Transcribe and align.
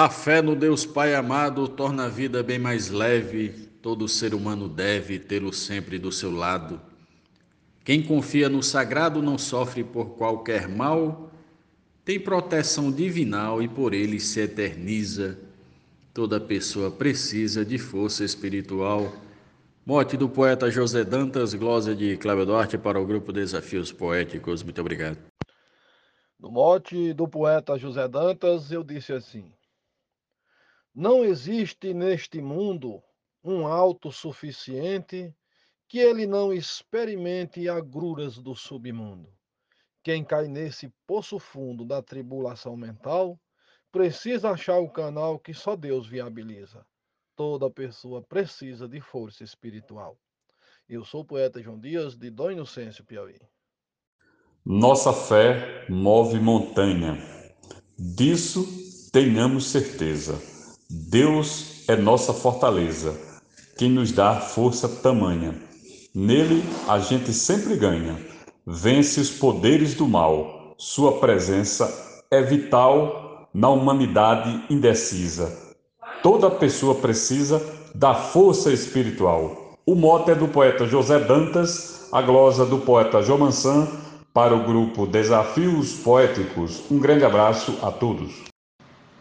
A 0.00 0.08
fé 0.08 0.40
no 0.40 0.54
Deus 0.54 0.86
Pai 0.86 1.12
amado 1.12 1.66
torna 1.66 2.04
a 2.04 2.08
vida 2.08 2.40
bem 2.40 2.56
mais 2.56 2.88
leve, 2.88 3.48
todo 3.82 4.06
ser 4.06 4.32
humano 4.32 4.68
deve 4.68 5.18
tê-lo 5.18 5.52
sempre 5.52 5.98
do 5.98 6.12
seu 6.12 6.30
lado. 6.30 6.80
Quem 7.84 8.00
confia 8.00 8.48
no 8.48 8.62
sagrado 8.62 9.20
não 9.20 9.36
sofre 9.36 9.82
por 9.82 10.10
qualquer 10.10 10.68
mal, 10.68 11.32
tem 12.04 12.20
proteção 12.20 12.92
divinal 12.92 13.60
e 13.60 13.66
por 13.66 13.92
ele 13.92 14.20
se 14.20 14.38
eterniza. 14.38 15.36
Toda 16.14 16.38
pessoa 16.38 16.92
precisa 16.92 17.64
de 17.64 17.76
força 17.76 18.22
espiritual. 18.22 19.12
Mote 19.84 20.16
do 20.16 20.28
poeta 20.28 20.70
José 20.70 21.02
Dantas, 21.02 21.54
glória 21.54 21.96
de 21.96 22.16
Cláudio 22.18 22.46
Duarte 22.46 22.78
para 22.78 23.00
o 23.00 23.04
grupo 23.04 23.32
Desafios 23.32 23.90
Poéticos. 23.90 24.62
Muito 24.62 24.80
obrigado. 24.80 25.18
No 26.38 26.52
mote 26.52 27.12
do 27.12 27.26
poeta 27.26 27.76
José 27.76 28.06
Dantas, 28.06 28.70
eu 28.70 28.84
disse 28.84 29.12
assim: 29.12 29.57
não 30.98 31.24
existe 31.24 31.94
neste 31.94 32.42
mundo 32.42 33.00
um 33.44 33.68
autossuficiente 33.68 35.32
que 35.86 36.00
ele 36.00 36.26
não 36.26 36.52
experimente 36.52 37.68
agruras 37.68 38.36
do 38.36 38.56
submundo. 38.56 39.32
Quem 40.02 40.24
cai 40.24 40.48
nesse 40.48 40.92
poço 41.06 41.38
fundo 41.38 41.84
da 41.84 42.02
tribulação 42.02 42.76
mental 42.76 43.38
precisa 43.92 44.50
achar 44.50 44.80
o 44.80 44.90
canal 44.90 45.38
que 45.38 45.54
só 45.54 45.76
Deus 45.76 46.04
viabiliza. 46.04 46.84
Toda 47.36 47.70
pessoa 47.70 48.20
precisa 48.20 48.88
de 48.88 49.00
força 49.00 49.44
espiritual. 49.44 50.18
Eu 50.88 51.04
sou 51.04 51.20
o 51.20 51.24
poeta 51.24 51.62
João 51.62 51.78
Dias, 51.78 52.16
de 52.16 52.28
Dom 52.28 52.50
Inocêncio, 52.50 53.04
Piauí. 53.04 53.38
Nossa 54.66 55.12
fé 55.12 55.86
move 55.88 56.40
montanha. 56.40 57.16
Disso 57.96 58.66
tenhamos 59.12 59.66
certeza. 59.66 60.57
Deus 60.90 61.84
é 61.86 61.96
nossa 61.96 62.32
fortaleza, 62.32 63.14
quem 63.76 63.90
nos 63.90 64.10
dá 64.10 64.36
força 64.36 64.88
tamanha. 64.88 65.54
Nele 66.14 66.64
a 66.88 66.98
gente 66.98 67.30
sempre 67.32 67.76
ganha, 67.76 68.16
vence 68.66 69.20
os 69.20 69.30
poderes 69.30 69.94
do 69.94 70.08
mal. 70.08 70.74
Sua 70.78 71.18
presença 71.18 72.24
é 72.30 72.40
vital 72.40 73.50
na 73.52 73.68
humanidade 73.68 74.64
indecisa. 74.70 75.54
Toda 76.22 76.50
pessoa 76.50 76.94
precisa 76.94 77.62
da 77.94 78.14
força 78.14 78.72
espiritual. 78.72 79.78
O 79.84 79.94
mote 79.94 80.30
é 80.30 80.34
do 80.34 80.48
poeta 80.48 80.86
José 80.86 81.18
Dantas, 81.18 82.08
a 82.10 82.22
glosa 82.22 82.64
do 82.64 82.78
poeta 82.78 83.20
João 83.20 83.40
Mansan, 83.40 83.88
para 84.32 84.54
o 84.54 84.64
grupo 84.64 85.06
Desafios 85.06 85.92
Poéticos. 85.94 86.82
Um 86.90 86.98
grande 86.98 87.26
abraço 87.26 87.78
a 87.82 87.90
todos. 87.90 88.48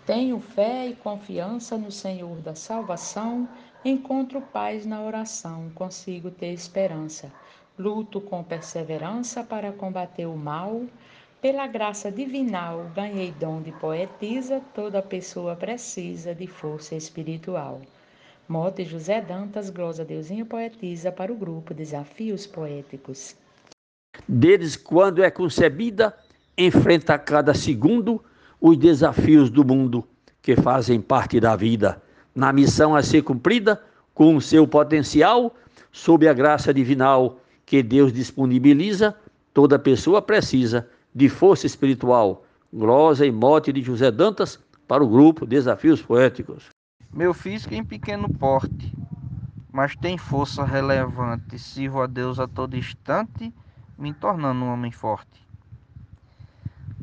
Tenho 0.07 0.39
fé 0.39 0.87
e 0.87 0.95
confiança 0.95 1.77
no 1.77 1.91
Senhor 1.91 2.37
da 2.37 2.55
salvação, 2.55 3.45
encontro 3.83 4.39
paz 4.39 4.85
na 4.85 5.01
oração, 5.01 5.69
consigo 5.75 6.31
ter 6.31 6.53
esperança. 6.53 7.29
Luto 7.77 8.21
com 8.21 8.41
perseverança 8.41 9.43
para 9.43 9.73
combater 9.73 10.25
o 10.25 10.37
mal. 10.37 10.83
Pela 11.41 11.67
graça 11.67 12.09
divinal, 12.09 12.89
ganhei 12.95 13.33
dom 13.33 13.61
de 13.61 13.73
poetisa, 13.73 14.61
toda 14.73 15.01
pessoa 15.01 15.57
precisa 15.57 16.33
de 16.33 16.47
força 16.47 16.95
espiritual. 16.95 17.81
Mote 18.47 18.85
José 18.85 19.19
Dantas, 19.19 19.69
glosa 19.69 20.05
Deusinha 20.05 20.45
Poetisa 20.45 21.11
para 21.11 21.33
o 21.33 21.35
grupo 21.35 21.73
Desafios 21.73 22.47
Poéticos. 22.47 23.35
Deles, 24.25 24.77
quando 24.77 25.21
é 25.21 25.29
concebida, 25.29 26.17
enfrenta 26.57 27.19
cada 27.19 27.53
segundo 27.53 28.23
os 28.59 28.77
desafios 28.77 29.49
do 29.49 29.63
mundo 29.63 30.07
que 30.41 30.55
fazem 30.55 31.01
parte 31.01 31.39
da 31.39 31.55
vida, 31.55 32.01
na 32.33 32.53
missão 32.53 32.95
a 32.95 33.03
ser 33.03 33.21
cumprida 33.21 33.81
com 34.13 34.35
o 34.35 34.41
seu 34.41 34.67
potencial, 34.67 35.55
sob 35.91 36.27
a 36.27 36.33
graça 36.33 36.73
divinal 36.73 37.39
que 37.65 37.83
Deus 37.83 38.13
disponibiliza, 38.13 39.15
toda 39.53 39.77
pessoa 39.77 40.21
precisa 40.21 40.87
de 41.13 41.29
força 41.29 41.65
espiritual. 41.65 42.45
Glosa 42.73 43.25
e 43.25 43.31
mote 43.31 43.71
de 43.71 43.81
José 43.81 44.11
Dantas 44.11 44.59
para 44.87 45.03
o 45.03 45.07
grupo 45.07 45.45
Desafios 45.45 46.01
Poéticos. 46.01 46.69
Meu 47.13 47.33
físico 47.33 47.73
em 47.73 47.83
pequeno 47.83 48.29
porte, 48.29 48.93
mas 49.71 49.95
tem 49.95 50.17
força 50.17 50.63
relevante. 50.63 51.57
Sirvo 51.57 52.01
a 52.01 52.07
Deus 52.07 52.39
a 52.39 52.47
todo 52.47 52.75
instante, 52.75 53.53
me 53.97 54.13
tornando 54.13 54.65
um 54.65 54.71
homem 54.71 54.91
forte. 54.91 55.46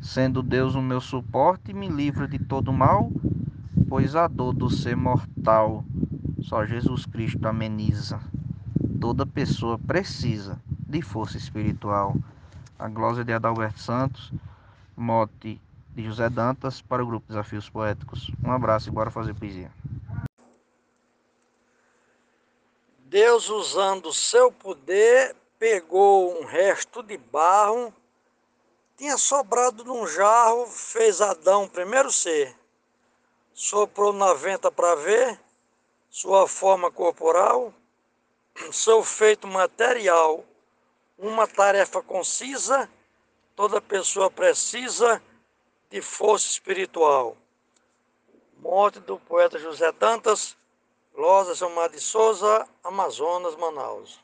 Sendo 0.01 0.43
Deus 0.43 0.75
o 0.75 0.81
meu 0.81 1.01
suporte, 1.01 1.73
me 1.73 1.87
livra 1.87 2.27
de 2.27 2.39
todo 2.39 2.71
mal, 2.71 3.11
pois 3.87 4.15
a 4.15 4.27
dor 4.27 4.53
do 4.53 4.69
ser 4.69 4.95
mortal 4.95 5.83
só 6.45 6.63
Jesus 6.63 7.07
Cristo 7.07 7.47
ameniza. 7.47 8.19
Toda 9.01 9.25
pessoa 9.25 9.79
precisa 9.79 10.61
de 10.87 11.01
força 11.01 11.37
espiritual. 11.37 12.15
A 12.77 12.87
glória 12.87 13.23
de 13.23 13.33
Adalberto 13.33 13.79
Santos, 13.79 14.31
mote 14.95 15.59
de 15.95 16.03
José 16.03 16.29
Dantas 16.29 16.81
para 16.81 17.03
o 17.03 17.07
grupo 17.07 17.27
Desafios 17.27 17.67
Poéticos. 17.67 18.31
Um 18.43 18.51
abraço 18.51 18.89
e 18.89 18.91
bora 18.91 19.09
fazer 19.09 19.33
poesia. 19.33 19.71
Deus, 23.05 23.49
usando 23.49 24.13
seu 24.13 24.51
poder, 24.51 25.35
pegou 25.57 26.39
um 26.39 26.45
resto 26.45 27.01
de 27.01 27.17
barro 27.17 27.91
tinha 28.97 29.17
sobrado 29.17 29.83
num 29.83 30.07
jarro, 30.07 30.67
fez 30.67 31.21
Adão 31.21 31.67
primeiro 31.67 32.11
ser, 32.11 32.55
soprou 33.53 34.13
na 34.13 34.33
venta 34.33 34.71
para 34.71 34.95
ver 34.95 35.39
sua 36.09 36.47
forma 36.47 36.89
corporal, 36.89 37.73
seu 38.71 39.03
feito 39.03 39.47
material, 39.47 40.45
uma 41.17 41.45
tarefa 41.45 42.01
concisa, 42.01 42.89
toda 43.55 43.81
pessoa 43.81 44.31
precisa 44.31 45.21
de 45.89 46.01
força 46.01 46.47
espiritual. 46.47 47.35
Morte 48.57 48.99
do 49.01 49.19
poeta 49.19 49.59
José 49.59 49.91
Dantas, 49.91 50.55
Losa 51.13 51.53
Silmar 51.53 51.89
de 51.89 51.99
Souza, 51.99 52.67
Amazonas, 52.83 53.55
Manaus. 53.55 54.19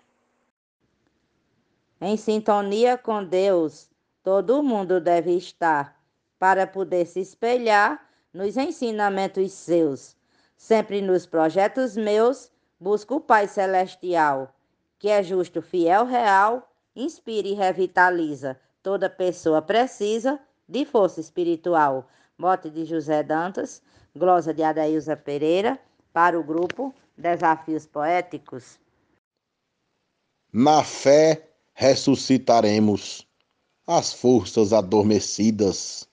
Em 2.00 2.18
sintonia 2.18 2.98
com 2.98 3.24
Deus, 3.24 3.91
todo 4.24 4.64
mundo 4.64 5.00
deve 5.00 5.36
estar, 5.36 6.00
para 6.38 6.66
poder 6.66 7.06
se 7.06 7.20
espelhar 7.20 8.08
nos 8.34 8.58
ensinamentos 8.58 9.52
seus. 9.52 10.16
Sempre 10.58 11.02
nos 11.02 11.26
projetos 11.26 11.96
meus, 11.96 12.52
busco 12.80 13.16
o 13.16 13.22
Pai 13.22 13.48
Celestial, 13.48 14.54
que 14.98 15.10
é 15.10 15.24
justo, 15.24 15.62
fiel, 15.62 16.06
real, 16.06 16.72
inspira 16.96 17.48
e 17.48 17.54
revitaliza. 17.54 18.60
Toda 18.84 19.10
pessoa 19.10 19.62
precisa 19.62 20.40
de 20.68 20.86
força 20.86 21.20
espiritual. 21.20 22.08
Mote 22.38 22.70
de 22.70 22.86
José 22.86 23.22
Dantas, 23.24 23.82
glosa 24.16 24.54
de 24.54 24.64
Adailza 24.64 25.16
Pereira, 25.16 25.80
para 26.14 26.40
o 26.40 26.44
grupo 26.44 26.94
Desafios 27.18 27.86
Poéticos. 27.86 28.80
Na 30.52 30.84
fé 30.84 31.50
ressuscitaremos 31.74 33.28
as 33.98 34.14
forças 34.14 34.72
adormecidas. 34.72 36.08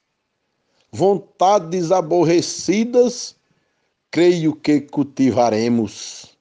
Vontades 0.91 1.93
aborrecidas, 1.93 3.37
creio 4.11 4.55
que 4.55 4.81
cultivaremos. 4.81 6.37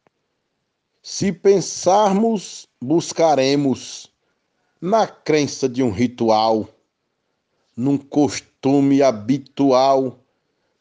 Se 1.02 1.32
pensarmos, 1.32 2.68
buscaremos 2.82 4.12
na 4.82 5.08
crença 5.08 5.68
de 5.68 5.84
um 5.84 5.92
ritual, 5.92 6.68
num 7.76 7.98
costume 7.98 9.02
habitual, 9.02 10.20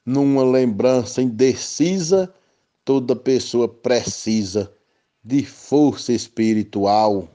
numa 0.05 0.45
lembrança 0.45 1.21
indecisa, 1.21 2.33
toda 2.85 3.17
pessoa 3.17 3.69
precisa 3.69 4.73
de 5.23 5.45
força 5.45 6.13
espiritual. 6.13 7.29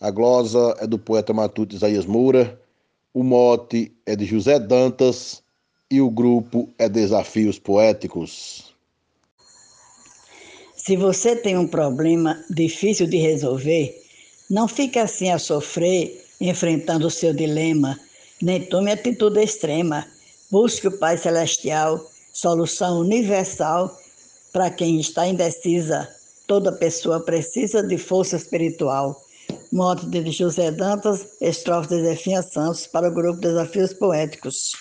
A 0.00 0.10
glosa 0.10 0.76
é 0.78 0.86
do 0.86 0.98
poeta 0.98 1.32
matuto 1.32 1.74
Isaías 1.74 2.04
Moura, 2.04 2.60
o 3.14 3.22
mote 3.22 3.90
é 4.04 4.14
de 4.14 4.26
José 4.26 4.58
Dantas 4.58 5.42
e 5.90 6.02
o 6.02 6.10
grupo 6.10 6.68
é 6.78 6.86
Desafios 6.86 7.58
Poéticos. 7.58 8.74
Se 10.76 10.96
você 10.96 11.34
tem 11.34 11.56
um 11.56 11.66
problema 11.66 12.44
difícil 12.50 13.06
de 13.06 13.16
resolver, 13.16 13.94
não 14.50 14.68
fique 14.68 14.98
assim 14.98 15.30
a 15.30 15.38
sofrer 15.38 16.24
enfrentando 16.40 17.06
o 17.06 17.10
seu 17.10 17.32
dilema, 17.32 17.98
nem 18.42 18.62
tome 18.66 18.92
atitude 18.92 19.42
extrema. 19.42 20.06
Busque 20.50 20.88
o 20.88 20.98
Pai 20.98 21.16
Celestial, 21.16 21.98
solução 22.32 23.00
universal 23.00 23.90
para 24.52 24.70
quem 24.70 25.00
está 25.00 25.26
indecisa. 25.26 26.06
Toda 26.46 26.70
pessoa 26.70 27.18
precisa 27.18 27.82
de 27.82 27.96
força 27.98 28.36
espiritual. 28.36 29.25
Mote 29.72 30.06
de 30.06 30.30
José 30.30 30.70
Dantas, 30.70 31.40
estrofe 31.40 31.88
de 31.88 32.02
Zefinha 32.02 32.42
Santos, 32.42 32.86
para 32.86 33.08
o 33.08 33.14
grupo 33.14 33.40
Desafios 33.40 33.92
Poéticos. 33.92 34.72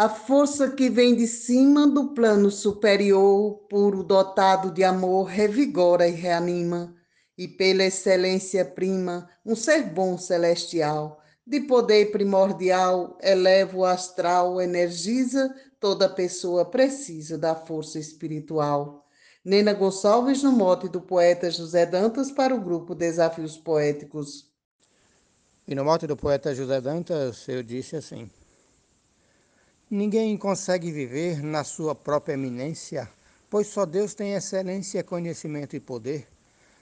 a 0.00 0.08
força 0.08 0.70
que 0.70 0.88
vem 0.88 1.14
de 1.14 1.26
cima 1.26 1.86
do 1.86 2.14
plano 2.14 2.50
superior, 2.50 3.66
puro 3.68 4.02
dotado 4.02 4.70
de 4.70 4.82
amor, 4.82 5.24
revigora 5.24 6.08
e 6.08 6.12
reanima, 6.12 6.94
e 7.36 7.46
pela 7.46 7.84
excelência 7.84 8.64
prima, 8.64 9.28
um 9.44 9.54
ser 9.54 9.82
bom 9.82 10.16
celestial, 10.16 11.20
de 11.46 11.60
poder 11.60 12.12
primordial, 12.12 13.18
eleva 13.20 13.76
o 13.76 13.84
astral, 13.84 14.58
energiza, 14.58 15.54
toda 15.78 16.08
pessoa 16.08 16.64
precisa 16.64 17.36
da 17.36 17.54
força 17.54 17.98
espiritual. 17.98 18.99
Nena 19.42 19.72
Gonçalves, 19.72 20.42
no 20.42 20.52
mote 20.52 20.86
do 20.86 21.00
poeta 21.00 21.50
José 21.50 21.86
Dantas, 21.86 22.30
para 22.30 22.54
o 22.54 22.60
grupo 22.60 22.94
Desafios 22.94 23.56
Poéticos. 23.56 24.46
E 25.66 25.74
no 25.74 25.82
mote 25.82 26.06
do 26.06 26.14
poeta 26.14 26.54
José 26.54 26.78
Dantas, 26.78 27.48
eu 27.48 27.62
disse 27.62 27.96
assim: 27.96 28.30
Ninguém 29.90 30.36
consegue 30.36 30.92
viver 30.92 31.42
na 31.42 31.64
sua 31.64 31.94
própria 31.94 32.34
eminência, 32.34 33.08
pois 33.48 33.68
só 33.68 33.86
Deus 33.86 34.12
tem 34.12 34.34
excelência, 34.34 35.02
conhecimento 35.02 35.74
e 35.74 35.80
poder. 35.80 36.28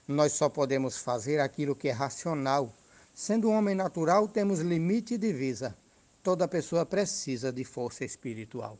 Nós 0.05 0.33
só 0.33 0.49
podemos 0.49 0.97
fazer 0.97 1.39
aquilo 1.39 1.73
que 1.73 1.87
é 1.87 1.93
racional. 1.93 2.73
Sendo 3.13 3.47
um 3.47 3.53
homem 3.53 3.73
natural, 3.73 4.27
temos 4.27 4.59
limite 4.59 5.13
e 5.13 5.17
divisa. 5.17 5.77
Toda 6.21 6.45
pessoa 6.45 6.85
precisa 6.85 7.53
de 7.53 7.63
força 7.63 8.03
espiritual. 8.03 8.77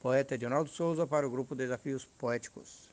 Poeta 0.00 0.34
Edinaldo 0.34 0.70
Souza 0.70 1.06
para 1.06 1.26
o 1.26 1.30
grupo 1.30 1.54
Desafios 1.54 2.04
Poéticos. 2.18 2.90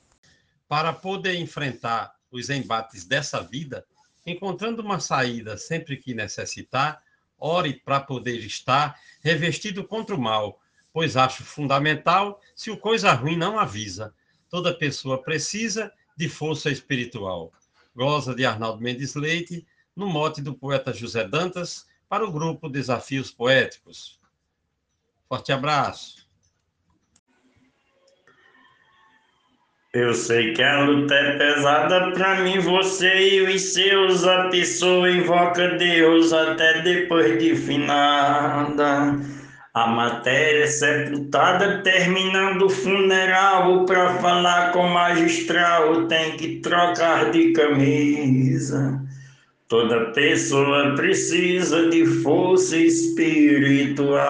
Para 0.67 0.94
poder 0.94 1.35
enfrentar 1.35 2.15
os 2.31 2.50
embates 2.50 3.05
dessa 3.05 3.41
vida, 3.41 3.85
encontrando 4.25 4.81
uma 4.81 5.00
saída 5.00 5.57
sempre 5.57 5.97
que 5.97 6.13
necessitar, 6.13 7.03
ore 7.38 7.73
para 7.73 8.00
poder 8.00 8.39
estar 8.39 9.00
revestido 9.21 9.83
contra 9.83 10.15
o 10.15 10.21
mal, 10.21 10.59
pois 10.91 11.17
acho 11.17 11.44
fundamental 11.44 12.39
se 12.55 12.71
o 12.71 12.77
coisa 12.77 13.11
ruim 13.13 13.35
não 13.35 13.59
avisa. 13.59 14.13
Toda 14.49 14.73
pessoa 14.73 15.21
precisa 15.21 15.91
de 16.15 16.29
força 16.29 16.69
espiritual. 16.69 17.51
Goza 17.95 18.33
de 18.33 18.45
Arnaldo 18.45 18.81
Mendes 18.81 19.13
Leite, 19.15 19.65
no 19.95 20.07
mote 20.07 20.41
do 20.41 20.56
poeta 20.56 20.94
José 20.94 21.27
Dantas, 21.27 21.85
para 22.07 22.23
o 22.23 22.31
grupo 22.31 22.69
Desafios 22.69 23.31
Poéticos. 23.31 24.19
Forte 25.27 25.51
abraço. 25.51 26.22
Eu 29.95 30.13
sei 30.16 30.54
que 30.54 30.63
a 30.63 30.84
luta 30.86 31.13
é 31.13 31.38
pesada 31.38 32.12
pra 32.13 32.42
mim, 32.42 32.57
você 32.57 33.30
e 33.30 33.42
os 33.44 33.74
seus. 33.74 34.24
A 34.25 34.50
pessoa 34.50 35.07
invoca 35.07 35.68
Deus 35.78 36.34
até 36.34 36.81
depois 36.81 37.38
de 37.38 37.56
finada. 37.56 39.19
A 39.72 39.88
matéria 39.88 40.66
sepultada 40.66 41.84
terminando 41.84 42.63
o 42.63 42.69
funeral. 42.72 43.86
Pra 43.86 44.16
falar 44.16 44.72
com 44.72 44.80
o 44.80 44.92
magistral 44.92 46.07
tem 46.07 46.38
que 46.38 46.60
trocar 46.62 47.30
de 47.30 47.54
camisa. 47.54 49.00
Toda 49.68 50.12
pessoa 50.12 50.95
precisa 50.95 51.88
de 51.92 52.04
força 52.24 52.75
espiritual. 52.78 54.24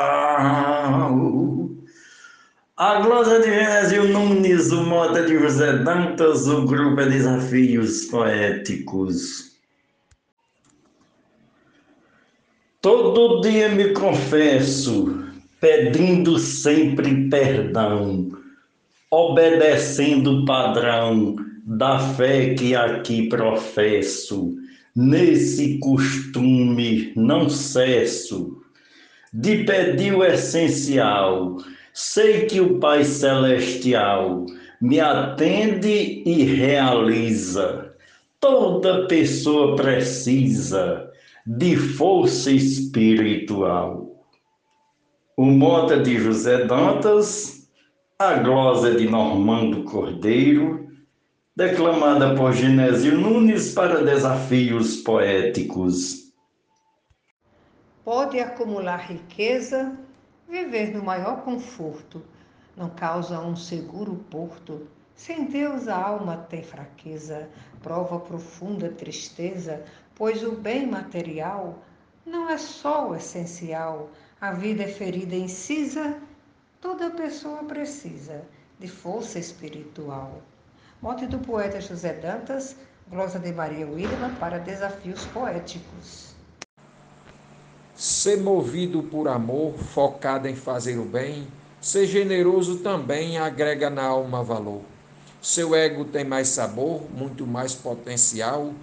A 2.75 3.01
glosa 3.01 3.39
de 3.39 3.45
Genésio 3.45 4.07
Nunes, 4.07 4.71
o 4.71 4.83
Mota 4.83 5.21
de 5.21 5.37
José 5.37 5.77
Dantas, 5.83 6.47
o 6.47 6.65
grupo 6.65 7.01
é 7.01 7.05
Desafios 7.05 8.05
Poéticos. 8.05 9.51
Todo 12.81 13.41
dia 13.41 13.69
me 13.69 13.93
confesso, 13.93 15.23
pedindo 15.61 16.39
sempre 16.39 17.29
perdão, 17.29 18.31
obedecendo 19.11 20.41
o 20.41 20.45
padrão 20.45 21.35
da 21.67 21.99
fé 21.99 22.55
que 22.55 22.75
aqui 22.75 23.29
professo. 23.29 24.55
Nesse 24.95 25.77
costume 25.77 27.13
não 27.15 27.47
cesso 27.47 28.63
de 29.31 29.63
pedir 29.63 30.15
o 30.15 30.23
essencial 30.23 31.57
Sei 31.93 32.47
que 32.47 32.59
o 32.59 32.79
Pai 32.79 33.03
Celestial 33.03 34.47
me 34.81 34.99
atende 34.99 36.23
e 36.25 36.43
realiza. 36.43 37.95
Toda 38.39 39.07
pessoa 39.07 39.75
precisa 39.75 41.11
de 41.45 41.77
força 41.77 42.49
espiritual. 42.49 44.25
O 45.37 45.45
Mota 45.45 45.99
de 45.99 46.17
José 46.17 46.65
Dantas, 46.65 47.69
a 48.17 48.33
glosa 48.35 48.95
de 48.95 49.07
Normando 49.07 49.83
Cordeiro, 49.83 50.87
declamada 51.55 52.33
por 52.33 52.53
Genésio 52.53 53.15
Nunes 53.15 53.71
para 53.71 54.03
desafios 54.03 54.97
poéticos. 54.97 56.33
Pode 58.03 58.39
acumular 58.39 58.97
riqueza 58.97 59.95
Viver 60.47 60.93
no 60.93 61.03
maior 61.03 61.41
conforto 61.43 62.21
não 62.75 62.89
causa 62.89 63.39
um 63.39 63.55
seguro 63.55 64.15
porto. 64.29 64.87
Sem 65.15 65.45
Deus 65.45 65.87
a 65.87 65.95
alma 65.95 66.37
tem 66.37 66.63
fraqueza, 66.63 67.49
prova 67.81 68.19
profunda 68.19 68.89
tristeza, 68.89 69.85
pois 70.15 70.43
o 70.43 70.51
bem 70.51 70.87
material 70.87 71.79
não 72.25 72.49
é 72.49 72.57
só 72.57 73.09
o 73.09 73.15
essencial. 73.15 74.09
A 74.41 74.51
vida 74.51 74.83
é 74.83 74.87
ferida 74.87 75.35
incisa, 75.35 76.19
toda 76.81 77.09
pessoa 77.11 77.63
precisa 77.63 78.43
de 78.79 78.87
força 78.87 79.39
espiritual. 79.39 80.41
Mote 81.01 81.25
do 81.25 81.39
poeta 81.39 81.79
José 81.79 82.13
Dantas, 82.13 82.75
glosa 83.07 83.39
de 83.39 83.53
Maria 83.53 83.87
Wilma 83.87 84.29
para 84.39 84.57
desafios 84.57 85.25
poéticos. 85.27 86.32
Ser 88.03 88.35
movido 88.35 89.01
por 89.01 89.29
amor, 89.29 89.75
focado 89.77 90.45
em 90.49 90.57
fazer 90.57 90.97
o 90.97 91.05
bem, 91.05 91.47
ser 91.79 92.05
generoso 92.05 92.79
também 92.79 93.37
agrega 93.37 93.89
na 93.89 94.03
alma 94.03 94.43
valor. 94.43 94.81
Seu 95.41 95.73
ego 95.73 96.03
tem 96.03 96.25
mais 96.25 96.49
sabor, 96.49 97.09
muito 97.09 97.47
mais 97.47 97.73
potencial, 97.73 98.73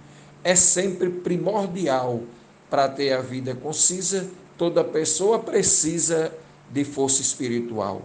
é 0.43 0.55
sempre 0.55 1.07
primordial 1.11 2.23
para 2.67 2.89
ter 2.89 3.13
a 3.13 3.21
vida 3.21 3.53
concisa. 3.53 4.27
Toda 4.57 4.83
pessoa 4.83 5.37
precisa 5.37 6.33
de 6.71 6.83
força 6.83 7.21
espiritual. 7.21 8.01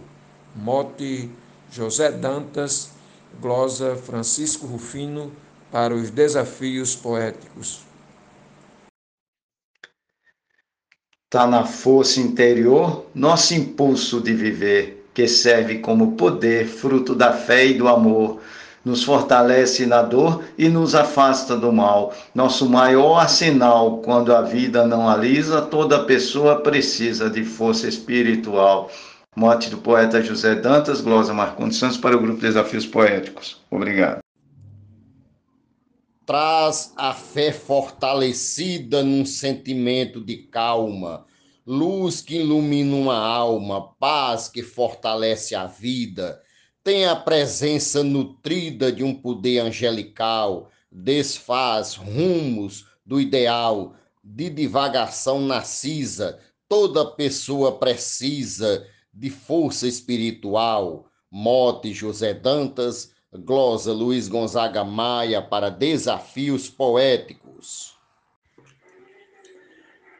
Mote 0.55 1.31
José 1.71 2.11
Dantas, 2.11 2.91
glosa 3.41 3.95
Francisco 3.95 4.67
Rufino 4.67 5.31
para 5.71 5.95
os 5.95 6.11
desafios 6.11 6.95
poéticos. 6.95 7.86
Está 11.29 11.45
na 11.45 11.65
força 11.65 12.21
interior, 12.21 13.05
nosso 13.13 13.53
impulso 13.53 14.21
de 14.21 14.31
viver, 14.33 15.05
que 15.13 15.27
serve 15.27 15.79
como 15.79 16.13
poder, 16.13 16.65
fruto 16.65 17.13
da 17.13 17.33
fé 17.33 17.65
e 17.65 17.73
do 17.73 17.89
amor. 17.89 18.39
Nos 18.85 19.03
fortalece 19.03 19.85
na 19.85 20.01
dor 20.01 20.41
e 20.57 20.69
nos 20.69 20.95
afasta 20.95 21.57
do 21.57 21.69
mal. 21.69 22.13
Nosso 22.33 22.69
maior 22.69 23.19
arsenal, 23.19 23.97
quando 23.97 24.33
a 24.33 24.41
vida 24.41 24.87
não 24.87 25.09
alisa, 25.09 25.61
toda 25.61 26.05
pessoa 26.05 26.61
precisa 26.61 27.29
de 27.29 27.43
força 27.43 27.89
espiritual. 27.89 28.89
Mote 29.35 29.69
do 29.69 29.79
poeta 29.79 30.23
José 30.23 30.55
Dantas, 30.55 31.01
Glosa 31.01 31.33
Marcondes 31.33 31.77
Santos, 31.77 31.97
para 31.97 32.15
o 32.15 32.21
grupo 32.21 32.39
Desafios 32.39 32.85
Poéticos. 32.85 33.61
Obrigado. 33.69 34.19
Traz 36.27 36.91
a 36.97 37.13
fé 37.13 37.53
fortalecida 37.53 39.01
num 39.01 39.25
sentimento 39.25 40.19
de 40.19 40.35
calma, 40.35 41.25
luz 41.65 42.19
que 42.19 42.35
ilumina 42.35 42.97
uma 42.97 43.17
alma, 43.17 43.93
paz 43.93 44.49
que 44.49 44.61
fortalece 44.61 45.55
a 45.55 45.65
vida. 45.65 46.41
Tem 46.83 47.05
a 47.05 47.15
presença 47.15 48.03
nutrida 48.03 48.91
de 48.91 49.05
um 49.05 49.15
poder 49.15 49.59
angelical, 49.59 50.69
desfaz 50.91 51.95
rumos 51.95 52.85
do 53.05 53.21
ideal, 53.21 53.95
de 54.21 54.49
divagação 54.49 55.39
narcisa. 55.39 56.39
Toda 56.67 57.05
pessoa 57.05 57.79
precisa 57.79 58.85
de 59.13 59.29
força 59.29 59.87
espiritual. 59.87 61.05
Mote 61.31 61.93
José 61.93 62.33
Dantas, 62.33 63.15
glosa 63.33 63.91
Luiz 63.91 64.27
Gonzaga 64.27 64.83
Maia 64.83 65.41
para 65.41 65.69
Desafios 65.69 66.69
Poéticos. 66.69 67.95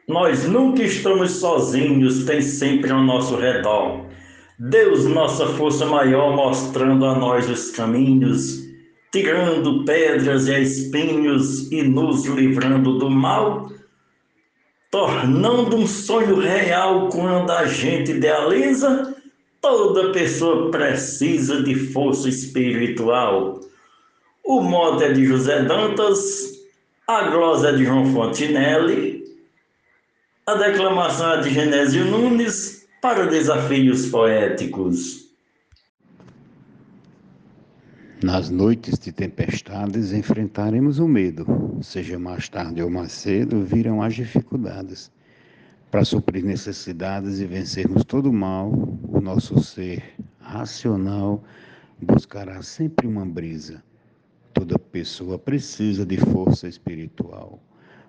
Nós 0.08 0.46
nunca 0.48 0.84
estamos 0.84 1.32
sozinhos, 1.32 2.26
tem 2.26 2.42
sempre 2.42 2.92
ao 2.92 3.02
nosso 3.02 3.36
redor. 3.36 4.06
Deus, 4.60 5.06
nossa 5.06 5.46
força 5.48 5.86
maior, 5.86 6.36
mostrando 6.36 7.06
a 7.06 7.16
nós 7.16 7.50
os 7.50 7.72
caminhos, 7.72 8.64
tirando 9.12 9.86
pedras 9.86 10.48
e 10.48 10.62
espinhos 10.62 11.72
e 11.72 11.84
nos 11.84 12.26
livrando 12.26 12.98
do 12.98 13.10
mal. 13.10 13.70
tornando 14.90 15.76
um 15.76 15.86
sonho 15.86 16.40
real 16.40 17.10
quando 17.10 17.52
a 17.52 17.66
gente 17.66 18.14
idealiza, 18.14 19.17
toda 19.68 20.14
pessoa 20.14 20.72
precisa 20.72 21.62
de 21.62 21.76
força 21.76 22.30
espiritual. 22.30 23.60
O 24.42 24.62
mote 24.62 25.04
é 25.04 25.12
de 25.12 25.26
José 25.26 25.64
Dantas, 25.64 26.54
a 27.06 27.30
glosa 27.30 27.70
é 27.70 27.76
de 27.76 27.84
João 27.84 28.06
Fontinelli, 28.14 29.26
a 30.46 30.56
declamação 30.56 31.34
é 31.34 31.42
de 31.42 31.50
Genésio 31.50 32.06
Nunes 32.06 32.88
para 33.02 33.26
desafios 33.26 34.06
poéticos. 34.06 35.28
Nas 38.24 38.50
noites 38.50 38.98
de 38.98 39.12
tempestades 39.12 40.14
enfrentaremos 40.14 40.98
o 40.98 41.10
medo, 41.10 41.46
seja 41.82 42.18
mais 42.18 42.48
tarde 42.48 42.82
ou 42.82 42.90
mais 42.90 43.12
cedo, 43.12 43.62
virão 43.64 44.02
as 44.02 44.16
dificuldades. 44.16 45.12
Para 45.92 46.04
suprir 46.04 46.44
necessidades 46.44 47.40
e 47.40 47.46
vencermos 47.46 48.04
todo 48.04 48.32
mal, 48.32 48.72
o 49.08 49.22
nosso 49.22 49.62
ser 49.64 50.04
racional 50.40 51.44
buscará 52.02 52.62
sempre 52.62 53.08
uma 53.08 53.26
brisa. 53.26 53.84
Toda 54.54 54.78
pessoa 54.78 55.40
precisa 55.40 56.06
de 56.06 56.18
força 56.18 56.68
espiritual. 56.68 57.60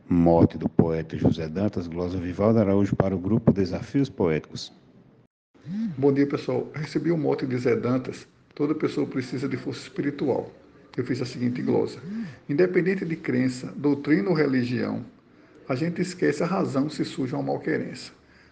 Morte 0.08 0.56
do 0.58 0.68
poeta 0.68 1.16
José 1.16 1.48
Dantas, 1.48 1.86
glosa 1.86 2.18
Vivaldo 2.18 2.58
Araújo 2.58 2.96
para 2.96 3.14
o 3.14 3.18
grupo 3.18 3.52
Desafios 3.52 4.08
Poéticos. 4.08 4.72
Bom 5.96 6.12
dia, 6.12 6.26
pessoal. 6.26 6.66
Recebi 6.74 7.10
o 7.10 7.18
mote 7.18 7.46
de 7.46 7.58
Zé 7.58 7.76
Dantas 7.76 8.26
Toda 8.58 8.74
pessoa 8.74 9.06
precisa 9.06 9.48
de 9.48 9.56
força 9.56 9.82
espiritual. 9.82 10.52
Eu 10.96 11.04
fiz 11.04 11.22
a 11.22 11.24
seguinte 11.24 11.62
glosa: 11.62 12.00
Independente 12.48 13.04
de 13.04 13.14
crença, 13.14 13.72
doutrina 13.76 14.30
ou 14.30 14.34
religião, 14.34 15.06
a 15.68 15.74
gente 15.74 16.00
esquece 16.00 16.42
a 16.42 16.46
razão 16.46 16.88
se 16.88 17.04
surge 17.04 17.34
uma 17.34 17.42
malquerença. 17.42 18.10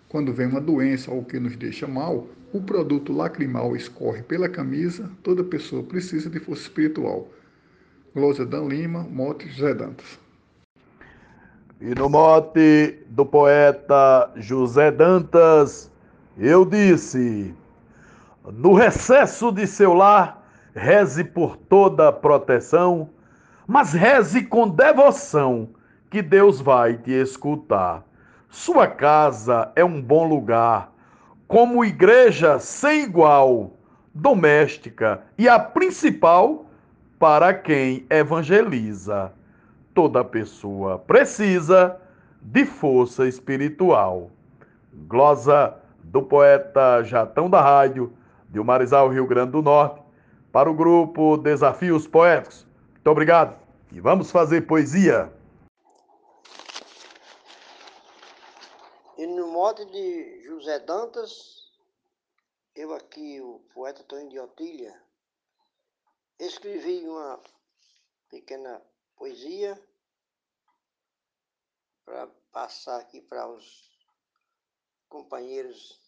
Quando 0.08 0.32
vem 0.32 0.46
uma 0.46 0.60
doença 0.60 1.10
ou 1.10 1.24
que 1.24 1.40
nos 1.40 1.56
deixa 1.56 1.86
mal, 1.86 2.28
o 2.52 2.60
produto 2.60 3.12
lacrimal 3.12 3.74
escorre 3.74 4.22
pela 4.22 4.48
camisa, 4.48 5.10
toda 5.22 5.42
pessoa 5.42 5.82
precisa 5.82 6.28
de 6.28 6.38
força 6.38 6.62
espiritual. 6.62 7.28
Glosa 8.14 8.44
Dan 8.44 8.66
Lima, 8.66 9.02
mote 9.02 9.48
José 9.48 9.74
Dantas. 9.74 10.18
E 11.80 11.94
no 11.94 12.08
mote 12.08 12.98
do 13.08 13.24
poeta 13.24 14.30
José 14.36 14.90
Dantas, 14.90 15.90
eu 16.38 16.64
disse. 16.64 17.54
No 18.52 18.74
recesso 18.74 19.50
de 19.50 19.66
seu 19.66 19.92
lar, 19.92 20.46
reze 20.74 21.24
por 21.24 21.56
toda 21.56 22.12
proteção, 22.12 23.10
mas 23.66 23.92
reze 23.92 24.44
com 24.44 24.68
devoção, 24.68 25.68
que 26.10 26.22
Deus 26.22 26.60
vai 26.60 26.96
te 26.96 27.10
escutar. 27.10 28.04
Sua 28.48 28.86
casa 28.86 29.70
é 29.74 29.84
um 29.84 30.00
bom 30.00 30.26
lugar, 30.26 30.92
como 31.46 31.84
igreja 31.84 32.58
sem 32.58 33.04
igual, 33.04 33.72
doméstica 34.14 35.22
e 35.36 35.48
a 35.48 35.58
principal 35.58 36.66
para 37.18 37.52
quem 37.52 38.06
evangeliza. 38.08 39.32
Toda 39.94 40.24
pessoa 40.24 40.98
precisa 40.98 41.96
de 42.40 42.64
força 42.64 43.26
espiritual. 43.26 44.30
Glosa 45.08 45.74
do 46.02 46.22
poeta 46.22 47.02
Jatão 47.02 47.50
da 47.50 47.60
Rádio 47.60 48.12
de 48.48 48.62
Marizal, 48.62 49.08
Rio 49.08 49.26
Grande 49.26 49.52
do 49.52 49.62
Norte, 49.62 50.00
para 50.52 50.70
o 50.70 50.74
grupo 50.74 51.36
Desafios 51.36 52.06
Poéticos. 52.06 52.66
Muito 52.94 53.10
obrigado 53.10 53.54
e 53.92 54.00
vamos 54.00 54.30
fazer 54.30 54.62
poesia. 54.62 55.30
E 59.56 59.58
mote 59.58 59.86
de 59.86 60.42
José 60.42 60.78
Dantas, 60.80 61.72
eu 62.74 62.92
aqui, 62.92 63.40
o 63.40 63.58
poeta 63.72 64.04
Tony 64.04 64.28
de 64.28 64.38
Otília, 64.38 65.02
escrevi 66.38 67.08
uma 67.08 67.42
pequena 68.28 68.82
poesia 69.16 69.82
para 72.04 72.26
passar 72.52 73.00
aqui 73.00 73.22
para 73.22 73.48
os 73.48 73.90
companheiros 75.08 75.98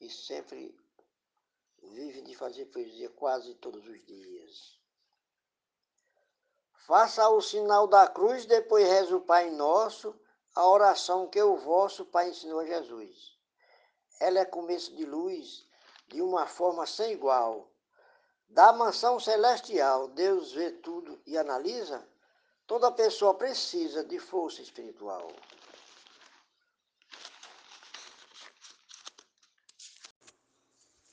e 0.00 0.08
sempre 0.08 0.74
vive 1.82 2.22
de 2.22 2.34
fazer 2.34 2.64
poesia 2.64 3.10
quase 3.10 3.54
todos 3.56 3.86
os 3.86 4.02
dias. 4.06 4.80
Faça 6.86 7.28
o 7.28 7.42
sinal 7.42 7.86
da 7.86 8.08
cruz, 8.08 8.46
depois 8.46 8.88
reza 8.88 9.14
o 9.14 9.20
Pai 9.20 9.50
Nosso, 9.50 10.18
a 10.54 10.66
oração 10.66 11.28
que 11.28 11.40
o 11.42 11.56
vosso 11.56 12.04
Pai 12.06 12.30
ensinou 12.30 12.60
a 12.60 12.66
Jesus. 12.66 13.38
Ela 14.20 14.40
é 14.40 14.44
começo 14.44 14.94
de 14.94 15.04
luz, 15.04 15.66
de 16.08 16.20
uma 16.20 16.46
forma 16.46 16.86
sem 16.86 17.12
igual. 17.12 17.70
Da 18.48 18.72
mansão 18.72 19.20
celestial, 19.20 20.08
Deus 20.08 20.52
vê 20.52 20.72
tudo 20.72 21.20
e 21.24 21.38
analisa. 21.38 22.06
Toda 22.66 22.90
pessoa 22.92 23.34
precisa 23.34 24.04
de 24.04 24.18
força 24.18 24.60
espiritual. 24.60 25.32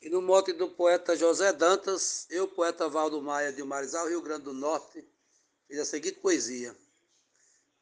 E 0.02 0.10
no 0.10 0.22
mote 0.22 0.54
do 0.54 0.70
poeta 0.70 1.16
José 1.16 1.52
Dantas, 1.52 2.28
eu, 2.30 2.48
poeta 2.48 2.88
Valdo 2.88 3.22
Maia 3.22 3.52
de 3.52 3.64
Marizal, 3.64 4.08
Rio 4.08 4.22
Grande 4.22 4.46
do 4.46 4.54
Norte, 4.54 5.06
fiz 5.68 5.80
a 5.80 5.86
seguinte 5.86 6.20
poesia. 6.20 6.76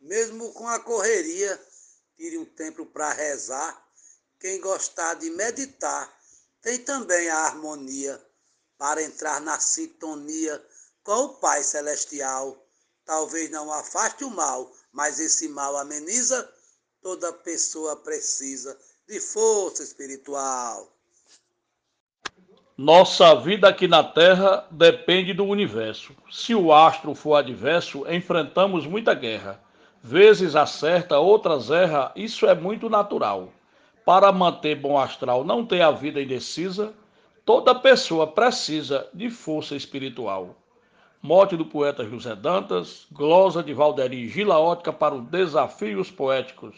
Mesmo 0.05 0.53
com 0.53 0.67
a 0.67 0.79
correria, 0.79 1.59
tire 2.15 2.37
um 2.37 2.45
tempo 2.45 2.85
para 2.85 3.11
rezar. 3.11 3.83
Quem 4.39 4.61
gostar 4.61 5.15
de 5.15 5.31
meditar, 5.31 6.15
tem 6.61 6.77
também 6.77 7.27
a 7.27 7.39
harmonia 7.39 8.23
para 8.77 9.01
entrar 9.01 9.41
na 9.41 9.59
sintonia 9.59 10.63
com 11.03 11.23
o 11.23 11.29
Pai 11.29 11.63
Celestial. 11.63 12.55
Talvez 13.03 13.49
não 13.49 13.73
afaste 13.73 14.23
o 14.23 14.29
mal, 14.29 14.71
mas 14.91 15.19
esse 15.19 15.47
mal 15.47 15.75
ameniza. 15.75 16.47
Toda 17.01 17.33
pessoa 17.33 17.95
precisa 17.95 18.77
de 19.07 19.19
força 19.19 19.81
espiritual. 19.81 20.95
Nossa 22.77 23.33
vida 23.35 23.69
aqui 23.69 23.87
na 23.87 24.03
Terra 24.03 24.67
depende 24.69 25.33
do 25.33 25.45
universo. 25.45 26.15
Se 26.31 26.53
o 26.53 26.71
astro 26.71 27.15
for 27.15 27.35
adverso, 27.35 28.07
enfrentamos 28.07 28.85
muita 28.85 29.15
guerra. 29.15 29.64
Vezes 30.07 30.55
acerta, 30.55 31.17
outras 31.17 31.71
erra, 31.71 32.11
isso 32.15 32.45
é 32.45 32.53
muito 32.53 32.87
natural. 32.87 33.49
Para 34.05 34.31
manter 34.31 34.75
bom 34.75 34.99
astral, 34.99 35.43
não 35.43 35.65
ter 35.65 35.81
a 35.81 35.89
vida 35.89 36.21
indecisa, 36.21 36.93
toda 37.43 37.73
pessoa 37.73 38.27
precisa 38.27 39.09
de 39.11 39.31
força 39.31 39.75
espiritual. 39.75 40.57
Morte 41.23 41.57
do 41.57 41.65
poeta 41.65 42.05
José 42.05 42.35
Dantas, 42.35 43.07
glosa 43.11 43.63
de 43.63 43.73
Valderi 43.73 44.29
Gilaótica 44.29 44.93
para 44.93 45.15
os 45.15 45.23
desafios 45.23 46.11
poéticos. 46.11 46.75